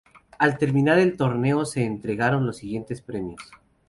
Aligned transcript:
Al 0.39 0.57
terminar 0.57 0.97
el 0.97 1.15
torneo 1.15 1.63
se 1.63 1.83
entregaron 1.85 2.47
los 2.47 2.57
siguientes 2.57 3.01
premios. 3.03 3.51